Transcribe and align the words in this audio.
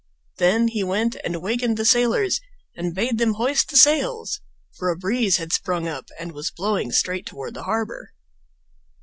Then 0.39 0.67
he 0.69 0.83
went 0.83 1.15
and 1.23 1.43
wakened 1.43 1.77
the 1.77 1.85
sailors 1.85 2.41
and 2.75 2.95
bade 2.95 3.19
them 3.19 3.35
hoist 3.35 3.69
the 3.69 3.77
sails, 3.77 4.41
for 4.75 4.89
a 4.89 4.97
breeze 4.97 5.37
had 5.37 5.53
sprung 5.53 5.87
up 5.87 6.09
and 6.17 6.31
was 6.31 6.49
blowing 6.49 6.91
straight 6.91 7.27
toward 7.27 7.53
the 7.53 7.65
harbor. 7.65 8.11